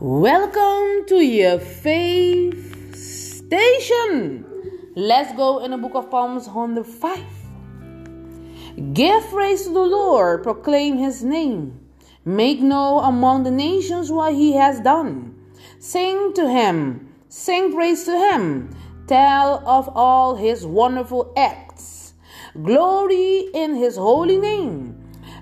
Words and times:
Welcome 0.00 1.06
to 1.08 1.16
your 1.16 1.58
faith 1.58 2.94
station. 2.94 4.44
Let's 4.94 5.36
go 5.36 5.58
in 5.58 5.72
the 5.72 5.76
book 5.76 5.96
of 5.96 6.06
Psalms 6.08 6.46
105. 6.46 8.94
Give 8.94 9.24
praise 9.24 9.64
to 9.64 9.70
the 9.70 9.80
Lord, 9.80 10.44
proclaim 10.44 10.98
his 10.98 11.24
name. 11.24 11.80
Make 12.24 12.60
known 12.60 13.06
among 13.06 13.42
the 13.42 13.50
nations 13.50 14.12
what 14.12 14.34
he 14.34 14.52
has 14.52 14.78
done. 14.78 15.34
Sing 15.80 16.32
to 16.34 16.48
him, 16.48 17.12
sing 17.28 17.72
praise 17.72 18.04
to 18.04 18.16
him. 18.16 18.70
Tell 19.08 19.66
of 19.66 19.88
all 19.96 20.36
his 20.36 20.64
wonderful 20.64 21.32
acts. 21.36 22.12
Glory 22.54 23.48
in 23.52 23.74
his 23.74 23.96
holy 23.96 24.38
name. 24.38 24.87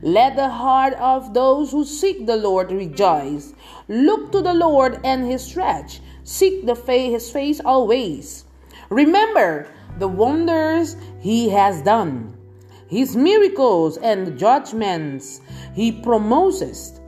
Let 0.07 0.37
the 0.37 0.49
heart 0.49 0.95
of 0.95 1.35
those 1.35 1.73
who 1.73 1.85
seek 1.85 2.27
the 2.27 2.37
Lord 2.37 2.71
rejoice. 2.71 3.53
Look 3.89 4.31
to 4.31 4.41
the 4.41 4.55
Lord 4.55 5.01
and 5.03 5.27
his 5.27 5.43
stretch. 5.43 6.01
Seek 6.23 6.65
the 6.65 6.77
fa- 6.77 7.11
his 7.11 7.29
face 7.29 7.61
always. 7.65 8.45
Remember 8.89 9.67
the 9.99 10.07
wonders 10.07 10.97
he 11.19 11.49
has 11.49 11.83
done, 11.83 12.39
his 12.87 13.17
miracles 13.17 13.97
and 13.97 14.39
judgments 14.39 15.41
he 15.75 15.91
promises. 15.91 17.01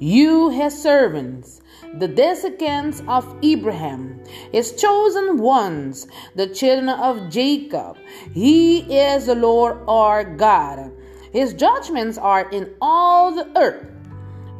You, 0.00 0.48
his 0.48 0.76
servants, 0.76 1.60
the 2.00 2.08
descendants 2.08 3.02
of 3.06 3.38
Abraham, 3.40 4.18
his 4.50 4.72
chosen 4.72 5.38
ones, 5.38 6.08
the 6.34 6.48
children 6.48 6.88
of 6.88 7.30
Jacob. 7.30 7.98
He 8.32 8.80
is 8.80 9.26
the 9.26 9.36
Lord 9.36 9.78
our 9.86 10.24
God. 10.24 10.90
His 11.34 11.52
judgments 11.52 12.16
are 12.16 12.48
in 12.50 12.70
all 12.80 13.34
the 13.34 13.50
earth. 13.58 13.84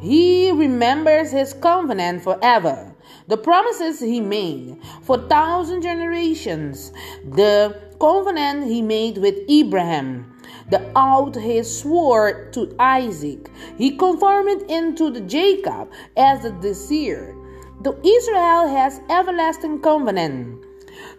He 0.01 0.51
remembers 0.51 1.31
his 1.31 1.53
covenant 1.53 2.21
forever. 2.21 2.93
The 3.29 3.37
promises 3.37 4.01
he 4.01 4.19
made 4.19 4.81
for 5.01 5.17
thousand 5.17 5.83
generations, 5.83 6.91
the 7.23 7.79
covenant 7.97 8.65
he 8.65 8.81
made 8.81 9.19
with 9.19 9.35
Abraham, 9.47 10.35
the 10.69 10.81
oath 10.97 11.39
he 11.39 11.63
swore 11.63 12.49
to 12.51 12.75
Isaac, 12.77 13.49
he 13.77 13.95
confirmed 13.95 14.49
it 14.49 14.69
into 14.69 15.09
the 15.09 15.21
Jacob 15.21 15.89
as 16.17 16.43
the 16.43 16.51
desire. 16.51 17.33
To 17.85 17.95
Israel 18.03 18.67
has 18.67 18.99
everlasting 19.09 19.79
covenant. 19.79 20.61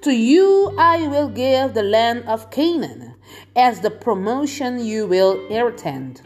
To 0.03 0.13
you 0.13 0.75
I 0.77 1.09
will 1.09 1.31
give 1.31 1.73
the 1.73 1.83
land 1.83 2.25
of 2.27 2.51
Canaan 2.51 3.06
as 3.55 3.81
the 3.81 3.91
promotion 3.91 4.85
you 4.85 5.07
will 5.07 5.41
attend. 5.51 6.23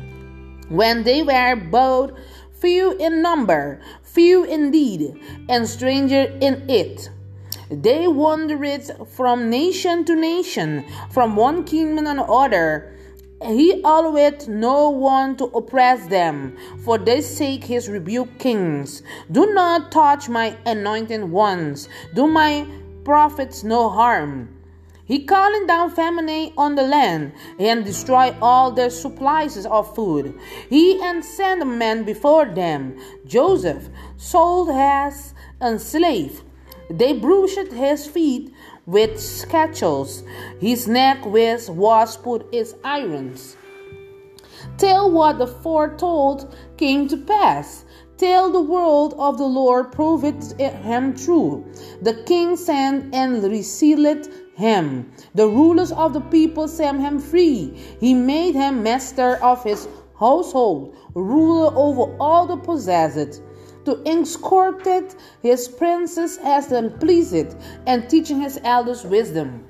When 0.68 1.02
they 1.02 1.22
were 1.22 1.56
both 1.56 2.12
few 2.60 2.92
in 2.92 3.22
number, 3.22 3.80
few 4.02 4.44
indeed, 4.44 5.18
and 5.48 5.66
stranger 5.68 6.36
in 6.40 6.68
it. 6.68 7.10
They 7.70 8.06
wandered 8.06 8.82
from 9.08 9.48
nation 9.48 10.04
to 10.04 10.14
nation, 10.14 10.84
from 11.10 11.36
one 11.36 11.64
kingdom 11.64 12.04
to 12.04 12.10
another. 12.10 12.96
He 13.42 13.80
allowed 13.80 14.48
no 14.48 14.90
one 14.90 15.36
to 15.36 15.44
oppress 15.44 16.06
them. 16.06 16.58
For 16.84 16.98
their 16.98 17.22
sake, 17.22 17.64
his 17.64 17.88
rebuke 17.88 18.38
kings. 18.38 19.02
Do 19.32 19.54
not 19.54 19.90
touch 19.90 20.28
my 20.28 20.56
anointed 20.66 21.24
ones. 21.24 21.88
Do 22.14 22.26
my 22.26 22.66
prophets 23.04 23.64
no 23.64 23.88
harm. 23.88 24.59
He 25.10 25.24
calling 25.24 25.66
down 25.66 25.90
famine 25.90 26.52
on 26.56 26.76
the 26.76 26.84
land 26.84 27.32
and 27.58 27.84
destroy 27.84 28.32
all 28.40 28.70
their 28.70 28.90
supplies 28.90 29.66
of 29.66 29.92
food. 29.92 30.38
He 30.68 31.02
and 31.02 31.24
sent 31.24 31.62
a 31.62 31.64
man 31.64 32.04
before 32.04 32.46
them, 32.46 32.96
Joseph, 33.26 33.88
sold 34.16 34.70
as 34.70 35.34
a 35.60 35.80
slave. 35.80 36.44
They 36.88 37.12
bruised 37.12 37.72
his 37.72 38.06
feet 38.06 38.54
with 38.86 39.18
scatchels. 39.18 40.22
His 40.60 40.86
neck 40.86 41.26
with 41.26 41.68
was 41.68 42.16
put 42.16 42.46
its 42.54 42.76
irons. 42.84 43.56
Tell 44.78 45.10
what 45.10 45.38
the 45.38 45.48
foretold 45.48 46.54
came 46.76 47.08
to 47.08 47.16
pass. 47.16 47.84
Tell 48.16 48.50
the 48.52 48.60
world 48.60 49.14
of 49.18 49.38
the 49.38 49.46
Lord, 49.46 49.92
prove 49.92 50.24
it 50.24 50.54
eh, 50.60 50.70
him 50.70 51.16
true. 51.16 51.64
The 52.02 52.22
king 52.24 52.54
sent 52.54 53.14
and 53.14 53.42
resealed 53.42 54.28
him. 54.60 55.10
The 55.34 55.48
rulers 55.48 55.90
of 55.90 56.12
the 56.12 56.20
people 56.20 56.68
set 56.68 56.94
him 56.94 57.18
free. 57.18 57.72
He 57.98 58.14
made 58.14 58.54
him 58.54 58.82
master 58.82 59.36
of 59.42 59.64
his 59.64 59.88
household, 60.18 60.94
ruler 61.14 61.72
over 61.74 62.14
all 62.20 62.46
the 62.46 62.56
possessed. 62.56 63.42
To 63.86 63.92
escorted 64.06 65.14
his 65.42 65.66
princes 65.66 66.38
as 66.44 66.68
them 66.68 66.98
pleased, 66.98 67.56
and 67.86 68.08
teaching 68.08 68.40
his 68.40 68.60
elders 68.62 69.04
wisdom. 69.04 69.64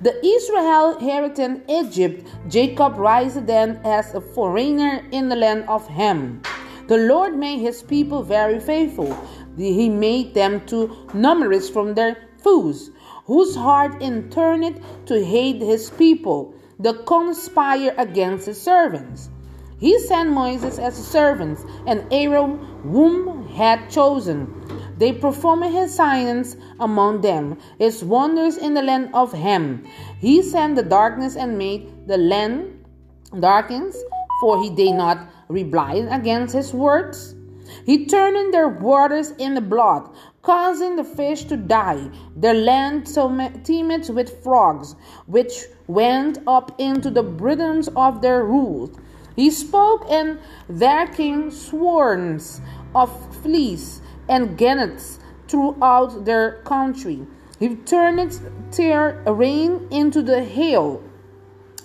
The 0.00 0.14
Israel 0.24 0.96
inherited 0.96 1.62
Egypt. 1.68 2.26
Jacob 2.48 2.96
rised 2.96 3.46
then 3.46 3.80
as 3.84 4.14
a 4.14 4.20
foreigner 4.20 5.04
in 5.12 5.28
the 5.28 5.36
land 5.36 5.64
of 5.68 5.86
Ham. 5.88 6.42
The 6.88 6.96
Lord 6.96 7.36
made 7.36 7.60
his 7.60 7.82
people 7.82 8.22
very 8.22 8.58
faithful. 8.58 9.14
He 9.56 9.88
made 9.90 10.34
them 10.34 10.64
too 10.66 10.96
numerous 11.12 11.68
from 11.68 11.94
their 11.94 12.16
foes 12.42 12.90
whose 13.30 13.54
heart 13.54 14.02
in 14.02 14.28
turned 14.28 14.80
to 15.06 15.24
hate 15.24 15.62
his 15.62 15.88
people, 15.90 16.52
the 16.80 16.94
conspire 17.04 17.94
against 17.96 18.46
his 18.46 18.60
servants. 18.60 19.30
He 19.78 20.00
sent 20.00 20.30
Moses 20.30 20.80
as 20.80 20.96
servants, 20.96 21.64
and 21.86 22.04
Aaron, 22.10 22.58
whom 22.82 23.46
had 23.50 23.88
chosen. 23.88 24.52
They 24.98 25.12
performed 25.12 25.72
his 25.72 25.94
signs 25.94 26.56
among 26.80 27.20
them, 27.20 27.56
his 27.78 28.02
wonders 28.02 28.56
in 28.56 28.74
the 28.74 28.82
land 28.82 29.10
of 29.14 29.32
Ham. 29.32 29.86
He 30.18 30.42
sent 30.42 30.74
the 30.74 30.82
darkness 30.82 31.36
and 31.36 31.56
made 31.56 32.08
the 32.08 32.18
land 32.18 32.84
darkens, 33.38 33.96
for 34.40 34.60
he 34.60 34.70
did 34.70 34.96
not 34.96 35.30
reply 35.48 36.04
against 36.10 36.52
his 36.52 36.74
words. 36.74 37.36
He 37.86 38.06
turned 38.06 38.52
their 38.52 38.68
waters 38.68 39.30
into 39.38 39.60
blood, 39.60 40.10
causing 40.42 40.96
the 40.96 41.04
fish 41.04 41.44
to 41.44 41.56
die, 41.56 42.10
their 42.34 42.54
land 42.54 43.06
teemed 43.64 44.08
with 44.08 44.42
frogs, 44.42 44.96
which 45.26 45.66
went 45.86 46.38
up 46.46 46.74
into 46.78 47.10
the 47.10 47.22
bosoms 47.22 47.88
of 47.94 48.22
their 48.22 48.44
roots. 48.44 48.98
He 49.36 49.50
spoke, 49.50 50.06
and 50.10 50.38
there 50.68 51.06
came 51.06 51.50
swarms 51.50 52.60
of 52.94 53.10
fleas 53.42 54.00
and 54.28 54.58
gannets 54.58 55.18
throughout 55.46 56.24
their 56.24 56.62
country. 56.64 57.26
He 57.58 57.76
turned 57.76 58.40
their 58.72 59.22
rain 59.26 59.86
into 59.90 60.22
the 60.22 60.42
hail, 60.42 61.02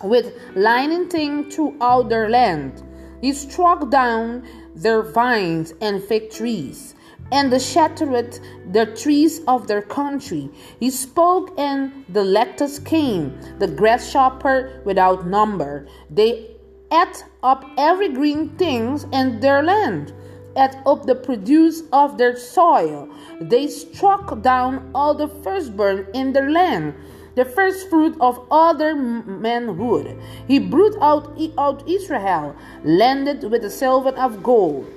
with 0.03 0.33
lightning 0.55 1.51
throughout 1.51 2.09
their 2.09 2.29
land. 2.29 2.83
He 3.21 3.33
struck 3.33 3.89
down 3.89 4.43
their 4.75 5.01
vines 5.01 5.73
and 5.81 6.03
fig 6.03 6.31
trees, 6.31 6.94
and 7.31 7.51
the 7.51 7.59
shattered 7.59 8.39
the 8.71 8.85
trees 8.85 9.41
of 9.47 9.67
their 9.67 9.81
country. 9.81 10.49
He 10.79 10.89
spoke, 10.89 11.53
and 11.57 12.05
the 12.09 12.23
locusts 12.23 12.79
came, 12.79 13.37
the 13.59 13.67
grasshopper 13.67 14.81
without 14.85 15.25
number. 15.27 15.87
They 16.09 16.55
ate 16.91 17.25
up 17.43 17.65
every 17.77 18.09
green 18.09 18.49
thing 18.57 18.99
in 19.11 19.39
their 19.39 19.63
land, 19.63 20.13
ate 20.55 20.75
up 20.85 21.05
the 21.05 21.15
produce 21.15 21.83
of 21.91 22.17
their 22.17 22.35
soil. 22.35 23.09
They 23.41 23.67
struck 23.67 24.41
down 24.41 24.91
all 24.93 25.13
the 25.13 25.27
firstborn 25.27 26.07
in 26.13 26.33
their 26.33 26.49
land 26.49 26.95
the 27.35 27.45
first 27.45 27.89
fruit 27.89 28.15
of 28.21 28.39
all 28.49 28.73
their 28.73 28.95
manhood. 28.95 30.17
He 30.47 30.57
brought 30.57 30.95
out, 31.01 31.37
out 31.57 31.87
Israel, 31.87 32.55
landed 32.83 33.43
with 33.51 33.65
a 33.65 33.69
silver 33.69 34.11
of 34.11 34.41
gold. 34.41 34.87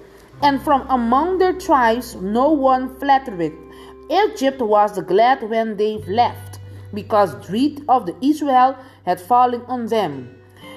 And 0.42 0.62
from 0.62 0.86
among 0.88 1.38
their 1.38 1.52
tribes 1.52 2.14
no 2.14 2.50
one 2.50 2.98
flattered. 2.98 3.52
Egypt 4.10 4.60
was 4.62 4.98
glad 5.02 5.42
when 5.42 5.76
they 5.76 5.98
left, 6.06 6.60
because 6.94 7.34
dread 7.46 7.82
of 7.88 8.06
the 8.06 8.16
Israel 8.22 8.76
had 9.04 9.20
fallen 9.20 9.62
on 9.66 9.86
them. 9.86 10.34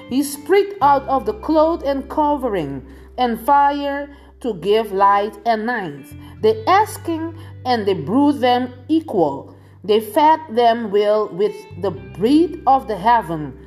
He 0.08 0.22
spread 0.22 0.74
out 0.82 1.04
of 1.08 1.24
the 1.24 1.34
cloth 1.34 1.82
and 1.84 2.08
covering, 2.10 2.84
and 3.16 3.40
fire 3.40 4.14
to 4.40 4.54
give 4.54 4.92
light 4.92 5.38
and 5.46 5.64
night. 5.64 6.06
They 6.42 6.64
asking, 6.66 7.38
and 7.64 7.86
they 7.86 7.94
brewed 7.94 8.40
them 8.40 8.74
equal. 8.88 9.54
They 9.84 10.00
fed 10.00 10.40
them 10.50 10.90
well 10.90 11.28
with 11.28 11.54
the 11.80 11.92
bread 11.92 12.60
of 12.66 12.88
the 12.88 12.96
heaven. 12.96 13.58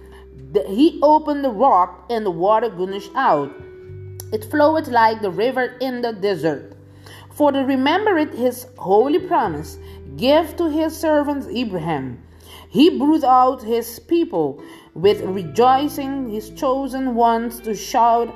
He 0.67 0.99
opened 1.01 1.43
the 1.43 1.49
rock, 1.49 2.05
and 2.09 2.25
the 2.25 2.31
water 2.31 2.69
gushed 2.69 3.11
out. 3.15 3.51
It 4.35 4.43
flowed 4.43 4.89
like 4.89 5.21
the 5.21 5.31
river 5.31 5.77
in 5.79 6.01
the 6.01 6.11
desert. 6.11 6.73
For 7.31 7.53
to 7.53 7.59
remember 7.59 8.17
it 8.17 8.33
his 8.33 8.67
holy 8.77 9.19
promise, 9.19 9.77
give 10.17 10.57
to 10.57 10.69
his 10.69 10.97
servant 10.97 11.47
Abraham. 11.49 12.21
He 12.67 12.89
brought 12.97 13.23
out 13.23 13.63
his 13.63 13.97
people 13.97 14.61
with 14.93 15.21
rejoicing, 15.21 16.27
his 16.29 16.49
chosen 16.49 17.15
ones 17.15 17.61
to 17.61 17.73
shout 17.73 18.35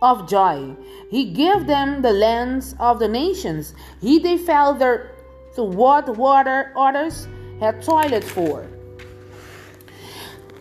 of 0.00 0.28
joy. 0.28 0.76
He 1.10 1.32
gave 1.32 1.66
them 1.66 2.02
the 2.02 2.12
lands 2.12 2.76
of 2.78 3.00
the 3.00 3.08
nations. 3.08 3.74
He 4.00 4.20
fell 4.38 4.74
there 4.74 5.10
to 5.56 5.64
what 5.64 6.16
water 6.16 6.72
others 6.76 7.26
had 7.58 7.82
toiled 7.82 8.22
for. 8.22 8.64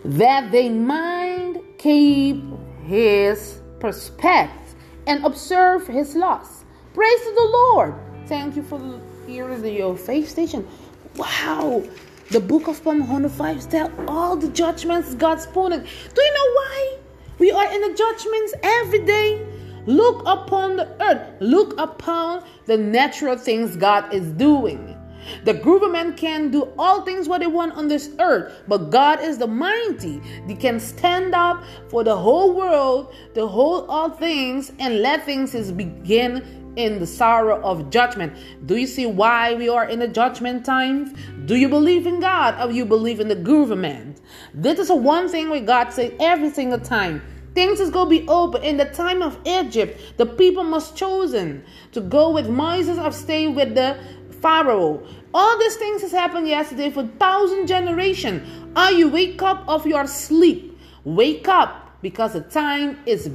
That 0.03 0.51
they 0.51 0.69
might 0.69 1.61
keep 1.77 2.43
his 2.87 3.61
prospect 3.79 4.75
and 5.07 5.23
observe 5.25 5.87
his 5.87 6.15
laws. 6.15 6.65
Praise 6.93 7.23
the 7.23 7.49
Lord. 7.51 7.95
Thank 8.27 8.55
you 8.55 8.63
for 8.63 8.79
hearing 9.27 9.61
the 9.61 9.71
your 9.71 9.97
faith 9.97 10.29
station. 10.29 10.67
Wow. 11.15 11.83
The 12.31 12.39
book 12.39 12.67
of 12.67 12.77
Psalm 12.77 12.99
105 12.99 13.69
tell 13.69 13.91
all 14.07 14.35
the 14.35 14.49
judgments 14.49 15.13
God's 15.15 15.45
putting. 15.47 15.79
Do 15.79 16.21
you 16.21 16.33
know 16.33 16.53
why? 16.53 16.97
We 17.37 17.51
are 17.51 17.71
in 17.71 17.81
the 17.81 17.93
judgments 17.93 18.53
every 18.63 19.05
day. 19.05 19.45
Look 19.85 20.23
upon 20.25 20.77
the 20.77 20.89
earth. 21.03 21.35
Look 21.39 21.79
upon 21.79 22.43
the 22.65 22.77
natural 22.77 23.37
things 23.37 23.75
God 23.75 24.11
is 24.13 24.31
doing. 24.31 24.94
The 25.43 25.53
government 25.53 26.17
can 26.17 26.51
do 26.51 26.71
all 26.77 27.01
things 27.01 27.27
what 27.27 27.41
they 27.41 27.47
want 27.47 27.73
on 27.73 27.87
this 27.87 28.09
earth, 28.19 28.63
but 28.67 28.89
God 28.89 29.21
is 29.21 29.37
the 29.37 29.47
mighty. 29.47 30.21
They 30.47 30.55
can 30.55 30.79
stand 30.79 31.33
up 31.33 31.63
for 31.89 32.03
the 32.03 32.15
whole 32.15 32.55
world, 32.55 33.13
the 33.33 33.47
whole 33.47 33.85
all 33.85 34.09
things, 34.09 34.71
and 34.79 35.01
let 35.01 35.25
things 35.25 35.55
is 35.55 35.71
begin 35.71 36.63
in 36.75 36.99
the 36.99 37.07
sorrow 37.07 37.61
of 37.61 37.89
judgment. 37.89 38.33
Do 38.65 38.75
you 38.75 38.87
see 38.87 39.05
why 39.05 39.53
we 39.53 39.69
are 39.69 39.87
in 39.87 39.99
the 39.99 40.07
judgment 40.07 40.65
times? 40.65 41.13
Do 41.45 41.55
you 41.55 41.69
believe 41.69 42.05
in 42.05 42.19
God 42.19 42.59
or 42.59 42.71
you 42.71 42.85
believe 42.85 43.19
in 43.19 43.27
the 43.27 43.35
government? 43.35 44.21
This 44.53 44.79
is 44.79 44.91
one 44.91 45.29
thing 45.29 45.49
where 45.49 45.61
God 45.61 45.91
said 45.91 46.15
every 46.19 46.49
single 46.49 46.79
time. 46.79 47.21
Things 47.53 47.79
is 47.79 47.89
gonna 47.89 48.09
be 48.09 48.27
open. 48.27 48.63
In 48.63 48.75
the 48.75 48.85
time 48.85 49.21
of 49.21 49.39
Egypt, 49.45 50.17
the 50.17 50.25
people 50.25 50.65
must 50.65 50.97
chosen 50.97 51.63
to 51.93 52.01
go 52.01 52.29
with 52.29 52.49
Moses 52.49 52.97
or 52.97 53.13
stay 53.13 53.47
with 53.47 53.75
the 53.75 53.97
Pharaoh. 54.45 55.01
All 55.33 55.57
these 55.57 55.75
things 55.75 56.03
has 56.03 56.11
happened 56.11 56.47
yesterday 56.47 56.91
for 56.91 57.07
thousand 57.17 57.65
generation. 57.65 58.71
Are 58.75 58.91
you 58.91 59.09
wake 59.09 59.41
up 59.41 59.67
of 59.67 59.87
your 59.87 60.05
sleep? 60.05 60.77
Wake 61.03 61.47
up 61.47 61.97
because 62.03 62.33
the 62.33 62.41
time 62.41 62.99
is 63.07 63.31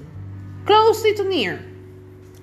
closely 0.67 1.13
to 1.15 1.25
near. 1.25 1.65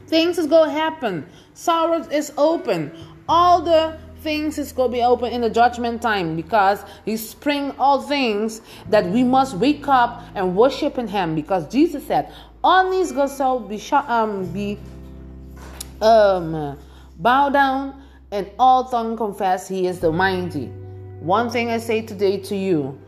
Things 0.07 0.37
is 0.37 0.47
gonna 0.47 0.69
happen. 0.69 1.25
Sorrow 1.53 2.01
is 2.11 2.33
open. 2.37 2.91
All 3.29 3.61
the 3.61 3.97
things 4.19 4.57
is 4.57 4.73
going 4.73 4.91
to 4.91 4.97
be 4.97 5.03
open 5.03 5.31
in 5.31 5.41
the 5.41 5.49
judgment 5.49 6.01
time 6.01 6.35
because 6.35 6.83
he 7.05 7.15
spring 7.15 7.71
all 7.79 8.01
things 8.01 8.61
that 8.89 9.05
we 9.05 9.23
must 9.23 9.55
wake 9.55 9.87
up 9.87 10.23
and 10.35 10.55
worship 10.55 10.97
in 10.97 11.07
him 11.07 11.35
because 11.35 11.71
jesus 11.71 12.05
said 12.07 12.33
all 12.63 12.89
these 12.89 13.13
shall 13.13 13.59
be 13.59 13.79
um 13.91 14.51
be 14.51 14.79
um 16.01 16.75
bow 17.19 17.47
down 17.49 17.93
and 18.31 18.49
all 18.59 18.85
tongue 18.85 19.15
confess 19.15 19.67
he 19.67 19.87
is 19.87 19.99
the 19.99 20.11
mighty 20.11 20.67
one 21.19 21.49
thing 21.49 21.69
i 21.69 21.77
say 21.77 22.01
today 22.01 22.37
to 22.37 22.55
you 22.55 22.99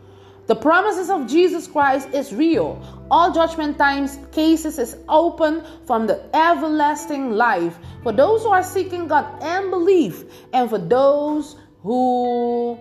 the 0.50 0.56
promises 0.56 1.12
of 1.12 1.28
Jesus 1.28 1.68
Christ 1.68 2.10
is 2.12 2.34
real. 2.34 2.82
All 3.12 3.32
judgment 3.32 3.78
times 3.78 4.18
cases 4.32 4.80
is 4.80 4.98
open 5.08 5.64
from 5.86 6.08
the 6.08 6.26
everlasting 6.36 7.34
life 7.34 7.78
for 8.02 8.12
those 8.12 8.42
who 8.42 8.50
are 8.50 8.64
seeking 8.64 9.08
God 9.08 9.44
and 9.44 9.70
believe, 9.70 10.26
and 10.52 10.68
for 10.68 10.80
those 10.80 11.56
who 11.84 12.80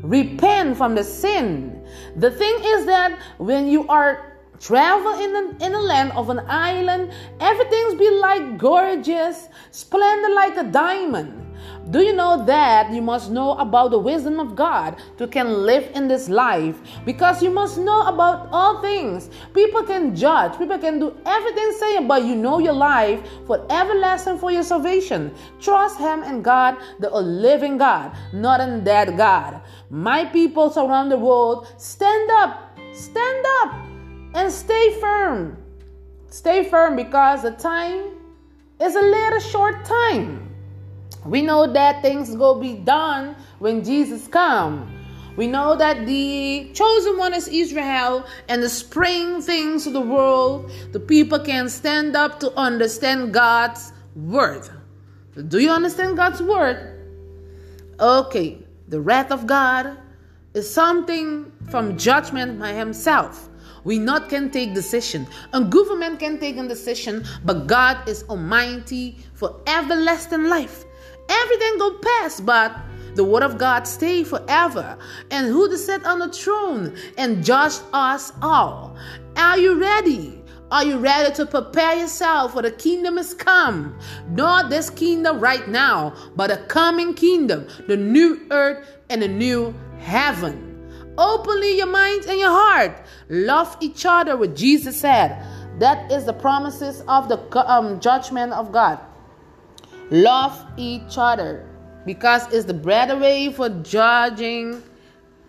repent 0.00 0.76
from 0.76 0.94
the 0.94 1.02
sin. 1.02 1.84
The 2.18 2.30
thing 2.30 2.54
is 2.62 2.86
that 2.86 3.18
when 3.38 3.66
you 3.66 3.88
are 3.88 4.38
travel 4.60 5.18
in 5.18 5.32
the, 5.32 5.66
in 5.66 5.72
the 5.72 5.80
land 5.80 6.12
of 6.12 6.30
an 6.30 6.38
island, 6.46 7.12
everything's 7.40 7.96
be 7.96 8.10
like 8.10 8.58
gorgeous, 8.58 9.48
splendid 9.72 10.30
like 10.30 10.56
a 10.56 10.70
diamond. 10.70 11.51
Do 11.90 12.00
you 12.00 12.12
know 12.12 12.44
that 12.46 12.92
you 12.92 13.02
must 13.02 13.30
know 13.30 13.52
about 13.58 13.90
the 13.90 13.98
wisdom 13.98 14.38
of 14.38 14.54
God 14.54 14.96
to 15.18 15.26
can 15.26 15.66
live 15.66 15.90
in 15.94 16.06
this 16.06 16.28
life? 16.28 16.78
Because 17.04 17.42
you 17.42 17.50
must 17.50 17.76
know 17.76 18.02
about 18.02 18.48
all 18.52 18.80
things. 18.80 19.30
People 19.52 19.82
can 19.82 20.14
judge, 20.14 20.56
people 20.58 20.78
can 20.78 21.00
do 21.00 21.16
everything 21.26 21.72
saying, 21.78 22.06
but 22.06 22.24
you 22.24 22.36
know 22.36 22.60
your 22.60 22.72
life 22.72 23.20
for 23.46 23.66
everlasting 23.68 24.38
for 24.38 24.52
your 24.52 24.62
salvation. 24.62 25.34
Trust 25.60 25.98
Him 25.98 26.22
and 26.22 26.44
God, 26.44 26.76
the 27.00 27.10
living 27.10 27.78
God, 27.78 28.12
not 28.32 28.60
in 28.60 28.84
dead 28.84 29.16
God. 29.16 29.60
My 29.90 30.24
people 30.24 30.72
around 30.76 31.08
the 31.08 31.18
world, 31.18 31.66
stand 31.76 32.30
up, 32.30 32.78
stand 32.92 33.44
up, 33.60 33.74
and 34.34 34.50
stay 34.52 35.00
firm. 35.00 35.58
Stay 36.28 36.64
firm 36.64 36.94
because 36.96 37.42
the 37.42 37.50
time 37.50 38.12
is 38.80 38.94
a 38.94 39.02
little 39.02 39.40
short 39.40 39.84
time. 39.84 40.51
We 41.24 41.42
know 41.42 41.72
that 41.72 42.02
things 42.02 42.34
go 42.34 42.54
be 42.54 42.74
done 42.74 43.36
when 43.58 43.84
Jesus 43.84 44.26
come. 44.26 44.90
We 45.36 45.46
know 45.46 45.76
that 45.76 46.04
the 46.04 46.70
chosen 46.74 47.16
one 47.16 47.32
is 47.32 47.48
Israel 47.48 48.26
and 48.48 48.62
the 48.62 48.68
spring 48.68 49.40
things 49.40 49.86
of 49.86 49.94
the 49.94 50.00
world, 50.00 50.70
the 50.92 51.00
people 51.00 51.38
can 51.38 51.68
stand 51.68 52.16
up 52.16 52.38
to 52.40 52.52
understand 52.54 53.32
God's 53.32 53.92
word. 54.14 54.68
Do 55.48 55.58
you 55.58 55.70
understand 55.70 56.16
God's 56.16 56.42
word? 56.42 56.98
Okay, 57.98 58.58
the 58.88 59.00
wrath 59.00 59.30
of 59.30 59.46
God 59.46 59.96
is 60.52 60.68
something 60.68 61.50
from 61.70 61.96
judgment 61.96 62.58
by 62.58 62.72
himself. 62.74 63.48
We 63.84 63.98
not 63.98 64.28
can 64.28 64.50
take 64.50 64.74
decision. 64.74 65.26
A 65.54 65.62
government 65.62 66.20
can 66.20 66.38
take 66.38 66.56
a 66.56 66.68
decision, 66.68 67.24
but 67.44 67.66
God 67.66 68.06
is 68.08 68.24
almighty 68.28 69.18
for 69.34 69.60
everlasting 69.66 70.44
life. 70.44 70.84
Everything 71.28 71.78
go 71.78 71.98
past, 71.98 72.44
but 72.44 72.76
the 73.14 73.24
word 73.24 73.42
of 73.42 73.58
God 73.58 73.86
stay 73.86 74.24
forever. 74.24 74.96
And 75.30 75.46
who 75.46 75.68
to 75.68 75.76
sit 75.76 76.04
on 76.04 76.18
the 76.18 76.32
throne 76.32 76.96
and 77.18 77.44
judge 77.44 77.74
us 77.92 78.32
all? 78.40 78.96
Are 79.36 79.58
you 79.58 79.80
ready? 79.80 80.42
Are 80.70 80.84
you 80.84 80.96
ready 80.98 81.34
to 81.34 81.44
prepare 81.44 81.96
yourself 81.96 82.54
for 82.54 82.62
the 82.62 82.70
kingdom 82.70 83.18
is 83.18 83.34
come? 83.34 83.98
Not 84.30 84.70
this 84.70 84.88
kingdom 84.88 85.38
right 85.38 85.68
now, 85.68 86.14
but 86.34 86.50
a 86.50 86.56
coming 86.64 87.12
kingdom, 87.12 87.66
the 87.88 87.96
new 87.98 88.40
earth 88.50 88.88
and 89.10 89.20
the 89.20 89.28
new 89.28 89.74
heaven. 89.98 90.72
Openly 91.18 91.76
your 91.76 91.88
mind 91.88 92.24
and 92.24 92.38
your 92.38 92.50
heart. 92.50 93.02
Love 93.28 93.76
each 93.80 94.06
other, 94.06 94.34
what 94.38 94.56
Jesus 94.56 94.98
said. 94.98 95.44
That 95.78 96.10
is 96.10 96.24
the 96.24 96.32
promises 96.32 97.02
of 97.06 97.28
the 97.28 97.38
um, 97.70 98.00
judgment 98.00 98.54
of 98.54 98.72
God. 98.72 98.98
Love 100.12 100.66
each 100.76 101.16
other 101.16 101.66
because 102.04 102.46
it's 102.52 102.66
the 102.66 102.74
better 102.74 103.16
way 103.16 103.50
for 103.50 103.70
judging 103.80 104.82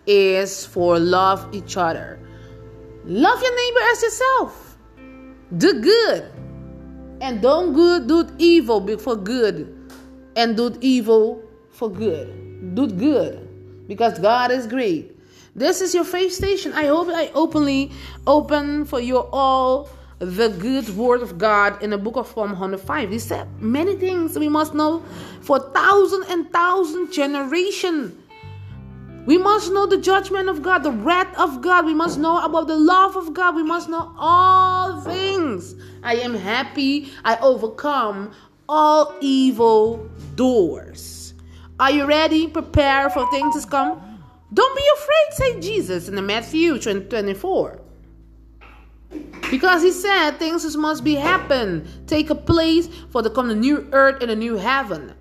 is 0.06 0.64
for 0.64 0.98
love 0.98 1.46
each 1.54 1.76
other. 1.76 2.18
Love 3.04 3.42
your 3.42 3.54
neighbor 3.54 3.86
as 3.92 4.02
yourself. 4.02 4.78
Do 5.58 5.82
good. 5.82 6.32
And 7.20 7.42
don't 7.42 7.74
good 7.74 8.08
do 8.08 8.26
evil 8.38 8.80
for 8.96 9.16
good. 9.16 9.92
And 10.34 10.56
do 10.56 10.74
evil 10.80 11.42
for 11.68 11.90
good. 11.90 12.74
Do 12.74 12.86
good. 12.86 13.86
Because 13.86 14.18
God 14.18 14.50
is 14.50 14.66
great. 14.66 15.14
This 15.54 15.82
is 15.82 15.94
your 15.94 16.04
faith 16.04 16.32
station. 16.32 16.72
I 16.72 16.86
hope 16.86 17.08
I 17.08 17.30
openly 17.34 17.92
open 18.26 18.86
for 18.86 18.98
you 18.98 19.18
all 19.18 19.90
the 20.18 20.48
good 20.48 20.88
word 20.96 21.22
of 21.22 21.38
God 21.38 21.82
in 21.82 21.90
the 21.90 21.98
book 21.98 22.16
of 22.16 22.28
Psalm 22.28 22.50
105. 22.50 23.10
He 23.10 23.18
said 23.18 23.48
many 23.60 23.96
things 23.96 24.38
we 24.38 24.48
must 24.48 24.74
know 24.74 25.02
for 25.40 25.58
thousand 25.58 26.24
and 26.28 26.50
thousand 26.52 27.12
generation. 27.12 28.20
We 29.26 29.38
must 29.38 29.72
know 29.72 29.86
the 29.86 29.96
judgment 29.96 30.50
of 30.50 30.62
God, 30.62 30.82
the 30.82 30.92
wrath 30.92 31.34
of 31.38 31.62
God. 31.62 31.86
We 31.86 31.94
must 31.94 32.18
know 32.18 32.44
about 32.44 32.66
the 32.66 32.76
love 32.76 33.16
of 33.16 33.32
God. 33.32 33.56
We 33.56 33.62
must 33.62 33.88
know 33.88 34.14
all 34.18 35.00
things. 35.00 35.74
I 36.02 36.16
am 36.16 36.34
happy 36.34 37.10
I 37.24 37.38
overcome 37.38 38.32
all 38.68 39.14
evil 39.20 40.10
doors. 40.34 41.34
Are 41.80 41.90
you 41.90 42.06
ready? 42.06 42.46
Prepare 42.46 43.10
for 43.10 43.28
things 43.30 43.62
to 43.62 43.68
come. 43.68 44.20
Don't 44.52 44.76
be 44.76 44.84
afraid, 44.94 45.32
say 45.32 45.60
Jesus 45.60 46.06
in 46.08 46.14
the 46.14 46.22
Matthew 46.22 46.78
24. 46.78 47.80
Because 49.54 49.84
he 49.84 49.92
said 49.92 50.32
things 50.32 50.76
must 50.76 51.04
be 51.04 51.14
happen, 51.14 51.86
take 52.08 52.28
a 52.28 52.34
place 52.34 52.88
for 53.10 53.22
the 53.22 53.30
the 53.30 53.54
new 53.54 53.88
earth 53.92 54.20
and 54.20 54.32
a 54.32 54.34
new 54.34 54.56
heaven. 54.56 55.14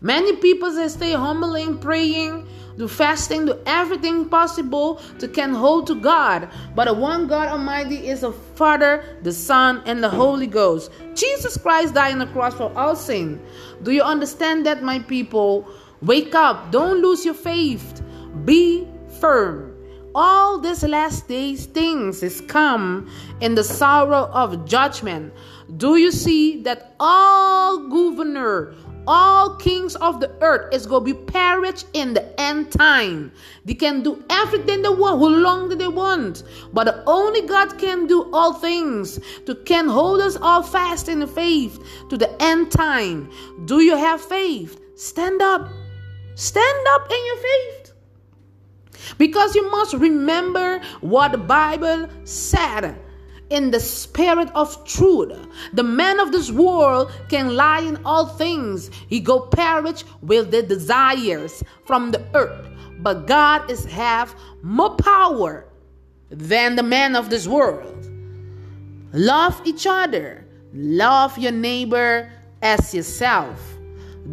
Many 0.00 0.36
people 0.36 0.72
they 0.72 0.86
stay 0.86 1.10
humbling, 1.10 1.76
praying, 1.76 2.46
do 2.78 2.86
fasting, 2.86 3.46
do 3.46 3.58
everything 3.66 4.28
possible 4.28 5.02
to 5.18 5.26
can 5.26 5.52
hold 5.52 5.88
to 5.88 5.96
God. 5.96 6.48
But 6.76 6.84
the 6.84 6.94
one 6.94 7.26
God 7.26 7.48
Almighty 7.48 8.06
is 8.06 8.20
the 8.20 8.30
Father, 8.30 9.02
the 9.24 9.32
Son, 9.32 9.82
and 9.86 10.04
the 10.04 10.08
Holy 10.08 10.46
Ghost. 10.46 10.92
Jesus 11.16 11.56
Christ 11.56 11.94
died 11.94 12.12
on 12.12 12.20
the 12.20 12.26
cross 12.26 12.54
for 12.54 12.72
all 12.78 12.94
sin. 12.94 13.42
Do 13.82 13.90
you 13.90 14.02
understand 14.02 14.66
that, 14.66 14.84
my 14.84 15.00
people? 15.00 15.68
Wake 16.00 16.32
up. 16.36 16.70
Don't 16.70 17.02
lose 17.02 17.24
your 17.24 17.34
faith. 17.34 18.00
Be 18.44 18.86
firm 19.18 19.69
all 20.14 20.58
these 20.58 20.82
last 20.82 21.28
days 21.28 21.66
things 21.66 22.22
is 22.22 22.40
come 22.42 23.10
in 23.40 23.54
the 23.54 23.64
sorrow 23.64 24.28
of 24.32 24.64
judgment 24.66 25.32
Do 25.76 25.96
you 25.96 26.10
see 26.10 26.62
that 26.62 26.94
all 26.98 27.88
governor, 27.88 28.74
all 29.06 29.56
kings 29.56 29.94
of 29.96 30.20
the 30.20 30.30
earth 30.40 30.74
is 30.74 30.86
going 30.86 31.06
to 31.06 31.14
be 31.14 31.32
perished 31.32 31.86
in 31.92 32.14
the 32.14 32.40
end 32.40 32.72
time. 32.72 33.32
They 33.64 33.74
can 33.74 34.02
do 34.02 34.24
everything 34.30 34.82
they 34.82 34.88
want, 34.88 35.20
how 35.20 35.28
long 35.28 35.68
do 35.68 35.76
they 35.76 35.88
want. 35.88 36.42
But 36.72 37.02
only 37.06 37.42
God 37.42 37.78
can 37.78 38.06
do 38.06 38.30
all 38.32 38.52
things, 38.52 39.20
to 39.46 39.54
can 39.54 39.88
hold 39.88 40.20
us 40.20 40.36
all 40.36 40.62
fast 40.62 41.08
in 41.08 41.20
the 41.20 41.26
faith 41.26 41.78
to 42.08 42.16
the 42.16 42.30
end 42.42 42.72
time. 42.72 43.30
Do 43.64 43.80
you 43.80 43.96
have 43.96 44.20
faith? 44.20 44.80
Stand 44.96 45.40
up. 45.40 45.68
Stand 46.34 46.86
up 46.94 47.10
in 47.10 47.26
your 47.26 47.36
faith. 47.36 47.79
Because 49.18 49.54
you 49.54 49.70
must 49.70 49.94
remember 49.94 50.80
what 51.00 51.32
the 51.32 51.38
Bible 51.38 52.08
said 52.24 52.96
in 53.50 53.70
the 53.70 53.80
spirit 53.80 54.50
of 54.54 54.84
truth. 54.84 55.36
The 55.72 55.82
man 55.82 56.20
of 56.20 56.32
this 56.32 56.50
world 56.50 57.12
can 57.28 57.54
lie 57.56 57.80
in 57.80 57.98
all 58.04 58.26
things. 58.26 58.90
He 59.08 59.20
go 59.20 59.40
perish 59.40 60.04
with 60.22 60.50
the 60.50 60.62
desires 60.62 61.62
from 61.84 62.12
the 62.12 62.24
earth. 62.34 62.68
But 63.00 63.26
God 63.26 63.70
is 63.70 63.84
have 63.86 64.34
more 64.62 64.94
power 64.96 65.66
than 66.30 66.76
the 66.76 66.82
man 66.82 67.16
of 67.16 67.28
this 67.28 67.46
world. 67.48 68.08
Love 69.12 69.60
each 69.64 69.86
other. 69.86 70.46
Love 70.72 71.36
your 71.36 71.52
neighbor 71.52 72.30
as 72.62 72.94
yourself. 72.94 73.60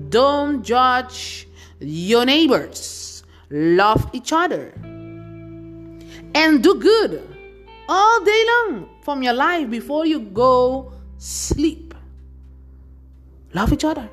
Don't 0.10 0.64
judge 0.64 1.48
your 1.80 2.26
neighbors. 2.26 3.07
Love 3.50 4.10
each 4.14 4.34
other. 4.34 4.74
And 6.36 6.62
do 6.62 6.76
good 6.76 7.24
all 7.88 8.24
day 8.24 8.44
long 8.48 8.90
from 9.02 9.24
your 9.24 9.34
life 9.34 9.70
before 9.70 10.06
you 10.06 10.20
go 10.20 10.92
sleep. 11.18 11.94
Love 13.54 13.72
each 13.72 13.86
other. 13.86 14.10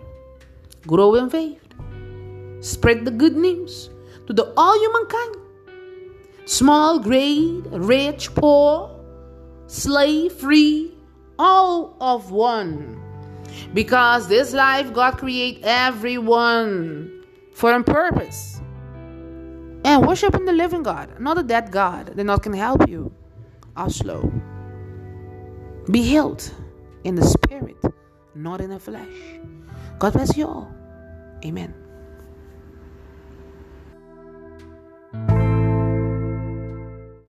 Grow 0.86 1.14
in 1.16 1.28
faith. 1.30 1.60
Spread 2.60 3.04
the 3.04 3.10
good 3.10 3.36
news 3.36 3.90
to 4.26 4.32
the 4.32 4.52
all 4.56 4.78
humankind. 4.78 5.36
Small, 6.46 6.98
great, 6.98 7.64
rich, 7.72 8.34
poor, 8.34 8.90
slave, 9.66 10.32
free, 10.32 10.94
all 11.38 11.96
of 12.00 12.30
one. 12.30 13.00
Because 13.72 14.28
this 14.28 14.52
life 14.52 14.92
God 14.92 15.18
create 15.18 15.60
everyone 15.62 17.24
for 17.52 17.72
a 17.72 17.82
purpose. 17.82 18.60
And 19.84 20.06
worshiping 20.06 20.46
the 20.46 20.52
living 20.52 20.82
God, 20.82 21.20
not 21.20 21.38
a 21.38 21.42
dead 21.42 21.70
God 21.70 22.06
that 22.16 22.24
not 22.24 22.42
can 22.42 22.54
help 22.54 22.88
you 22.88 23.12
slow. 23.88 24.32
Be 25.90 26.02
healed 26.02 26.50
in 27.04 27.14
the 27.16 27.24
spirit, 27.24 27.76
not 28.34 28.60
in 28.60 28.70
the 28.70 28.80
flesh. 28.80 29.14
God 29.98 30.14
bless 30.14 30.36
you 30.36 30.46
all. 30.46 30.72
Amen. 31.44 31.74